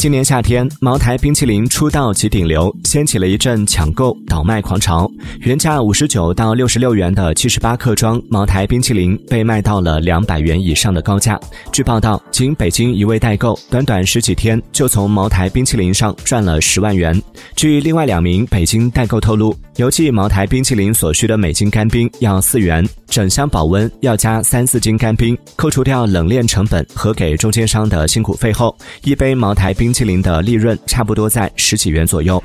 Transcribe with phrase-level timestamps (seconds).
[0.00, 5.06] 今年夏天，茅台冰淇淋出道即顶流，掀起了一阵抢购倒卖狂潮。
[5.40, 11.38] 原价五十九到六十六元的七十八克装茅台冰淇淋被卖到了两百元以上的高价。
[11.70, 17.22] 据报道，仅北京一位代购，短短十几天就从茅台冰淇淋上赚了十万元。
[17.54, 25.36] 据另外两名北京代购透露，邮寄茅台冰淇淋所需的每斤干冰要四元，整箱保温要加三四斤干冰。
[25.56, 32.42] 扣除掉冷链成本和给中间商的辛苦费后，一杯茅台冰淇淋的利润差不多在十几元左右。